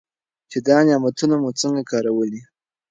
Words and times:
چې 0.51 0.57
دا 0.67 0.77
نعمتونه 0.87 1.35
مو 1.41 1.49
څنګه 1.61 1.81
کارولي. 1.91 2.41